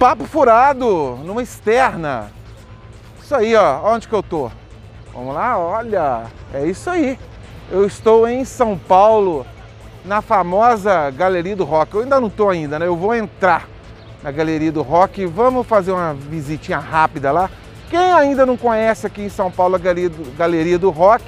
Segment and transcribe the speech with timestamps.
[0.00, 2.32] papo furado, numa externa.
[3.22, 4.50] Isso aí, ó, onde que eu tô?
[5.12, 6.22] Vamos lá, olha,
[6.54, 7.18] é isso aí.
[7.70, 9.44] Eu estou em São Paulo,
[10.02, 11.94] na famosa Galeria do Rock.
[11.94, 12.86] Eu ainda não estou ainda, né?
[12.86, 13.68] Eu vou entrar
[14.22, 15.26] na Galeria do Rock.
[15.26, 17.50] Vamos fazer uma visitinha rápida lá.
[17.90, 21.24] Quem ainda não conhece aqui em São Paulo a Galeria do, Galeria do Rock,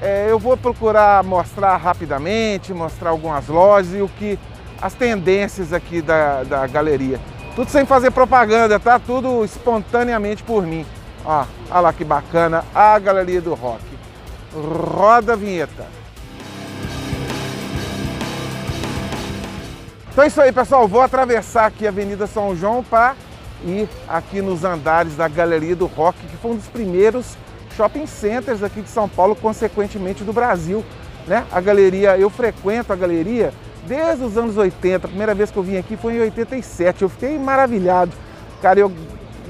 [0.00, 4.38] é, eu vou procurar mostrar rapidamente, mostrar algumas lojas e o que
[4.80, 7.18] as tendências aqui da, da galeria.
[7.60, 8.98] Tudo sem fazer propaganda, tá?
[8.98, 10.86] Tudo espontaneamente por mim.
[11.22, 13.84] Ó, olha lá que bacana a Galeria do Rock.
[14.50, 15.84] Roda a vinheta.
[20.10, 20.88] Então é isso aí, pessoal.
[20.88, 23.14] Vou atravessar aqui a Avenida São João para
[23.62, 27.36] ir aqui nos andares da Galeria do Rock, que foi um dos primeiros
[27.76, 30.82] shopping centers aqui de São Paulo, consequentemente do Brasil.
[31.26, 31.44] Né?
[31.52, 33.52] A galeria, eu frequento a galeria
[33.86, 35.06] desde os anos 80.
[35.06, 37.02] A primeira vez que eu vim aqui foi em 87.
[37.02, 38.12] Eu fiquei maravilhado.
[38.60, 38.92] Cara, eu,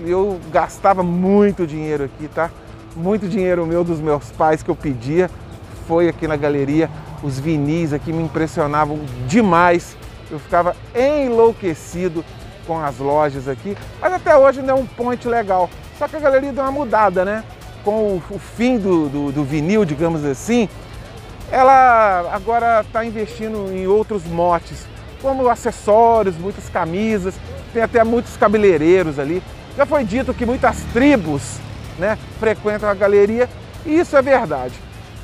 [0.05, 2.51] eu gastava muito dinheiro aqui, tá?
[2.97, 5.31] Muito dinheiro meu dos meus pais que eu pedia
[5.87, 6.89] foi aqui na galeria.
[7.23, 9.97] Os vinis aqui me impressionavam demais.
[10.31, 12.25] Eu ficava enlouquecido
[12.67, 15.69] com as lojas aqui, mas até hoje não é um ponte legal.
[15.99, 17.43] Só que a galeria deu uma mudada, né?
[17.85, 20.69] Com o, o fim do, do, do vinil, digamos assim,
[21.51, 24.87] ela agora está investindo em outros motes,
[25.21, 27.35] como acessórios, muitas camisas,
[27.73, 29.43] tem até muitos cabeleireiros ali.
[29.77, 31.59] Já foi dito que muitas tribos
[31.99, 33.49] né, frequentam a galeria
[33.85, 34.75] e isso é verdade.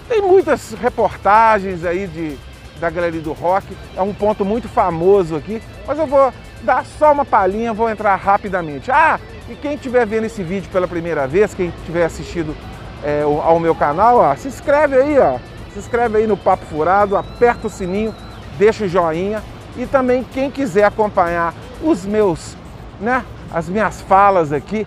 [0.09, 2.39] Tem muitas reportagens aí de,
[2.79, 3.67] da Galeria do Rock,
[3.97, 6.33] é um ponto muito famoso aqui, mas eu vou
[6.63, 8.91] dar só uma palhinha, vou entrar rapidamente.
[8.91, 12.57] Ah, e quem estiver vendo esse vídeo pela primeira vez, quem tiver assistido
[13.03, 15.39] é, ao meu canal, ó, se inscreve aí, ó,
[15.77, 18.15] se inscreve aí no Papo Furado, aperta o sininho,
[18.59, 19.43] deixa o joinha
[19.77, 22.57] e também quem quiser acompanhar os meus,
[22.99, 24.87] né, as minhas falas aqui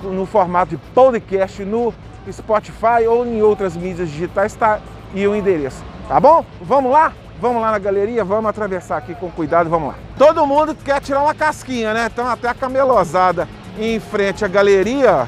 [0.00, 1.92] no formato de podcast no
[2.30, 4.78] Spotify ou em outras mídias digitais, está
[5.12, 6.44] e o endereço, tá bom?
[6.60, 7.12] Vamos lá?
[7.40, 9.94] Vamos lá na galeria, vamos atravessar aqui com cuidado, vamos lá.
[10.16, 12.08] Todo mundo quer tirar uma casquinha, né?
[12.12, 13.48] Então até a camelosada
[13.78, 15.26] em frente à galeria,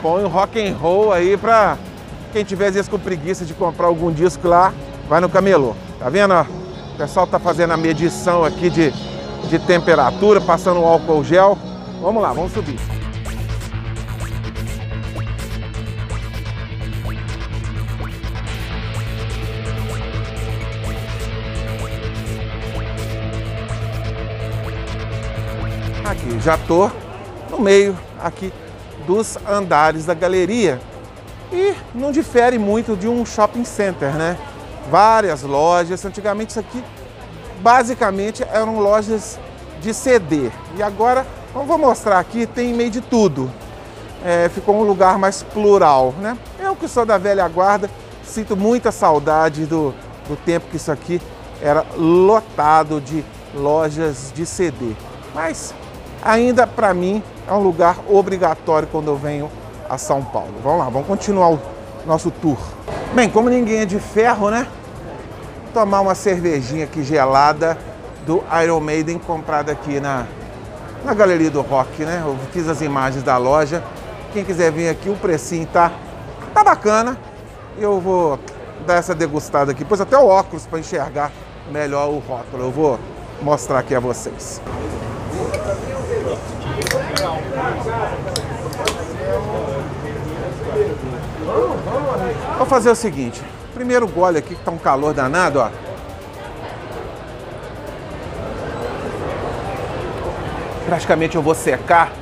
[0.00, 1.76] põe o rock and roll aí pra
[2.32, 4.72] quem tiver às vezes com preguiça de comprar algum disco lá,
[5.08, 5.74] vai no camelô.
[5.98, 6.32] Tá vendo?
[6.32, 8.90] O pessoal tá fazendo a medição aqui de,
[9.48, 11.58] de temperatura, passando o álcool gel.
[12.00, 12.78] Vamos lá, vamos subir.
[26.04, 26.90] Aqui, já tô
[27.50, 28.52] no meio aqui
[29.06, 30.80] dos andares da galeria
[31.52, 34.38] e não difere muito de um shopping center, né?
[34.90, 36.82] Várias lojas, antigamente isso aqui
[37.60, 39.38] basicamente eram lojas
[39.80, 43.50] de CD e agora, como vou mostrar aqui, tem meio de tudo.
[44.24, 46.36] É, ficou um lugar mais plural, né?
[46.60, 47.90] Eu que sou da velha guarda,
[48.24, 49.94] sinto muita saudade do,
[50.28, 51.20] do tempo que isso aqui
[51.60, 53.24] era lotado de
[53.54, 54.92] lojas de CD.
[55.34, 55.74] Mas
[56.22, 59.50] ainda para mim é um lugar obrigatório quando eu venho
[59.92, 60.54] a São Paulo.
[60.64, 61.60] Vamos lá, vamos continuar o
[62.06, 62.56] nosso tour.
[63.14, 64.66] Bem, como ninguém é de ferro, né?
[65.74, 67.76] Tomar uma cervejinha aqui gelada
[68.26, 70.26] do Iron Maiden comprada aqui na,
[71.04, 72.22] na Galeria do Rock, né?
[72.24, 73.84] Eu fiz as imagens da loja.
[74.32, 75.92] Quem quiser vir aqui, o precinho tá,
[76.54, 77.18] tá bacana.
[77.76, 78.38] Eu vou
[78.86, 81.30] dar essa degustada aqui, pôs até o óculos para enxergar
[81.70, 82.62] melhor o rótulo.
[82.64, 82.98] Eu vou
[83.42, 84.58] mostrar aqui a vocês.
[92.56, 93.42] Vou fazer o seguinte,
[93.74, 95.68] primeiro gole aqui que tá um calor danado, ó.
[100.86, 102.12] Praticamente eu vou secar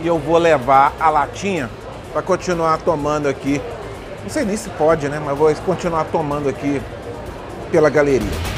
[0.00, 1.68] e eu vou levar a latinha
[2.12, 3.60] para continuar tomando aqui.
[4.22, 5.20] Não sei nem se pode, né?
[5.24, 6.80] Mas vou continuar tomando aqui
[7.70, 8.57] pela galeria.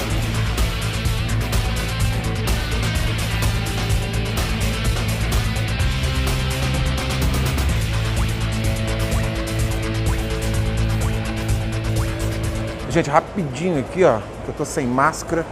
[12.90, 15.46] Gente, rapidinho aqui, ó, que eu tô sem máscara,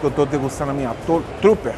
[0.00, 0.92] que eu tô degustando a minha
[1.40, 1.74] Trooper.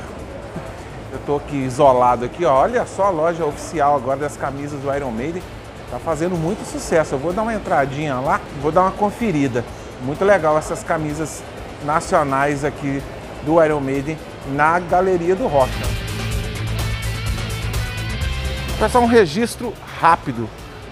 [1.13, 2.63] Eu tô aqui isolado aqui, ó.
[2.63, 5.43] Olha só a loja oficial agora das camisas do Iron Maiden.
[5.91, 7.15] Tá fazendo muito sucesso.
[7.15, 9.63] Eu vou dar uma entradinha lá, vou dar uma conferida.
[10.01, 11.43] Muito legal essas camisas
[11.85, 13.03] nacionais aqui
[13.45, 14.17] do Iron Maiden
[14.49, 15.73] na Galeria do Rock.
[18.79, 20.49] Pessoal, um registro rápido.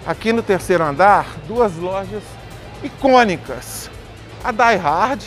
[0.07, 2.23] Aqui no terceiro andar, duas lojas
[2.83, 3.94] icônicas
[4.45, 5.23] a Die Hard,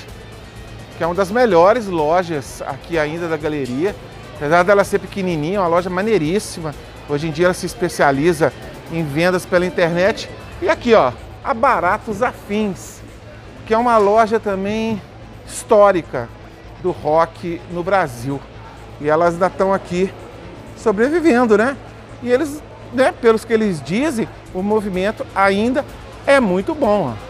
[0.98, 3.96] que é uma das melhores lojas aqui ainda da galeria,
[4.38, 6.74] Apesar dela ser pequenininha, é uma loja maneiríssima.
[7.10, 8.54] Hoje em dia ela se especializa
[8.92, 10.30] em vendas pela internet.
[10.62, 11.12] E aqui, ó,
[11.44, 13.02] a Baratos Afins,
[13.66, 15.02] que é uma loja também
[15.48, 16.30] histórica
[16.84, 18.40] do rock no Brasil.
[19.02, 20.14] E elas ainda estão aqui
[20.76, 21.76] sobrevivendo, né?
[22.22, 22.62] E eles,
[22.94, 25.84] né, pelos que eles dizem, o movimento ainda
[26.28, 27.12] é muito bom.
[27.12, 27.27] Ó.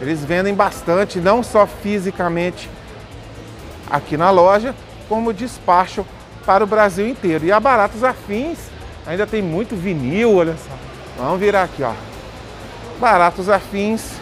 [0.00, 2.70] Eles vendem bastante, não só fisicamente
[3.90, 4.74] aqui na loja,
[5.08, 6.04] como despacham
[6.46, 7.44] para o Brasil inteiro.
[7.44, 8.58] E a Baratos Afins
[9.06, 10.74] ainda tem muito vinil, olha só.
[11.18, 11.92] Vamos virar aqui, ó.
[13.00, 14.12] Baratos Afins,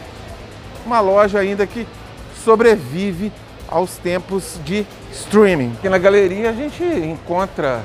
[0.84, 1.86] uma loja ainda que
[2.42, 3.32] sobrevive
[3.68, 5.72] aos tempos de streaming.
[5.78, 7.82] Aqui na galeria a gente encontra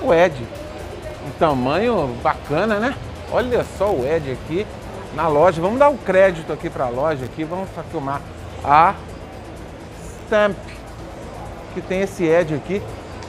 [0.00, 0.36] o Ed,
[1.26, 2.94] um tamanho bacana, né?
[3.30, 4.66] Olha só o Ed aqui
[5.14, 5.60] na loja.
[5.60, 8.20] Vamos dar um crédito aqui para a loja aqui, vamos filmar
[8.64, 8.94] a
[10.26, 10.56] Stamp,
[11.74, 12.82] que tem esse Ed aqui,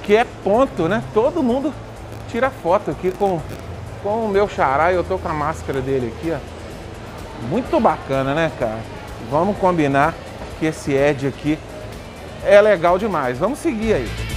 [0.04, 1.04] que é ponto, né?
[1.14, 1.74] Todo mundo
[2.30, 3.42] tira foto aqui com,
[4.02, 6.38] com o meu xará e eu tô com a máscara dele aqui, ó.
[7.50, 8.80] Muito bacana, né, cara?
[9.30, 10.14] Vamos combinar
[10.60, 11.60] que esse Ed aqui
[12.46, 13.38] é legal demais.
[13.38, 14.33] Vamos seguir aí.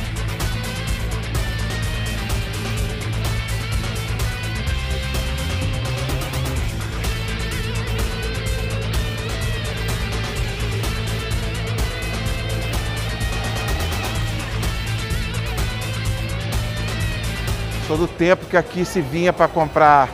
[17.86, 20.08] Todo o tempo que aqui se vinha para comprar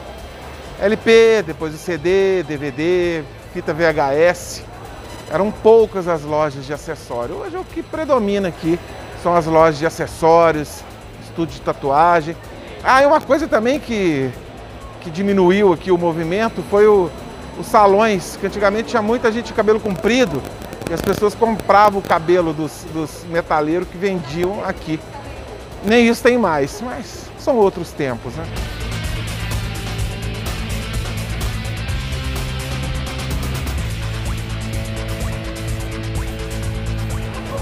[0.79, 3.25] LP, depois o CD, DVD,
[3.55, 4.63] fita VHS.
[5.31, 7.39] Eram poucas as lojas de acessórios.
[7.39, 8.79] Hoje o que predomina aqui
[9.23, 10.85] são as lojas de acessórios,
[11.25, 12.37] estúdio de tatuagem.
[12.85, 14.31] Ah, e uma coisa também que,
[15.01, 17.11] que diminuiu aqui o movimento foi o,
[17.59, 20.43] os salões, que antigamente tinha muita gente de cabelo comprido
[20.91, 25.01] e as pessoas compravam o cabelo dos, dos metaleiros que vendiam aqui.
[25.85, 28.45] Nem isso tem mais, mas são outros tempos, né?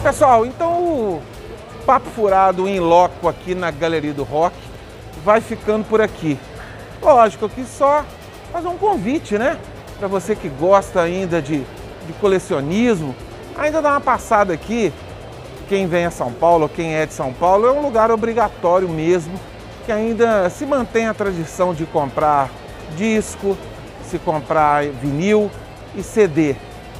[0.03, 1.23] Pessoal, então o
[1.85, 4.57] Papo Furado em loco aqui na Galeria do Rock
[5.25, 6.39] vai ficando por aqui.
[7.03, 8.05] Lógico que só
[8.53, 9.59] fazer um convite, né?
[9.99, 13.15] Para você que gosta ainda de, de colecionismo,
[13.57, 14.93] ainda dá uma passada aqui.
[15.71, 19.39] Quem vem a São Paulo, quem é de São Paulo, é um lugar obrigatório mesmo,
[19.87, 22.51] que ainda se mantém a tradição de comprar
[22.97, 23.57] disco,
[24.03, 25.49] se comprar vinil
[25.95, 26.57] e CD.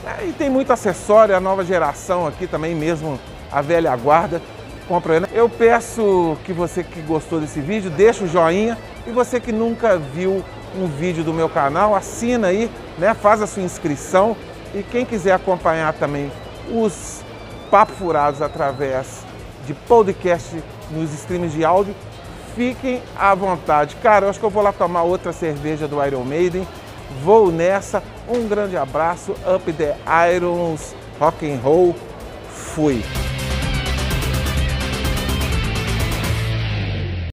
[0.07, 3.19] É, e tem muito acessório, a nova geração aqui também, mesmo
[3.51, 4.41] a velha guarda,
[4.87, 5.29] compra.
[5.33, 9.99] Eu peço que você que gostou desse vídeo, deixa o joinha e você que nunca
[9.99, 10.45] viu
[10.79, 13.15] um vídeo do meu canal, assina aí, né?
[13.15, 14.37] faz a sua inscrição
[14.73, 16.31] e quem quiser acompanhar também
[16.73, 17.25] os
[17.71, 19.25] Papo Furados através
[19.67, 21.95] de podcast nos streams de áudio,
[22.57, 23.97] fiquem à vontade.
[24.03, 26.67] Cara, eu acho que eu vou lá tomar outra cerveja do Iron Maiden
[27.23, 28.03] Vou nessa.
[28.29, 29.33] Um grande abraço.
[29.33, 29.97] Up the
[30.35, 30.95] Irons.
[31.19, 31.95] Rock and roll.
[32.49, 33.03] Fui.